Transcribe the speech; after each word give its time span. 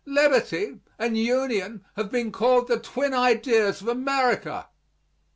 Liberty 0.07 0.79
and 0.97 1.15
union 1.15 1.85
have 1.95 2.09
been 2.11 2.31
called 2.31 2.67
the 2.67 2.79
twin 2.79 3.13
ideas 3.13 3.81
of 3.81 3.87
America. 3.87 4.67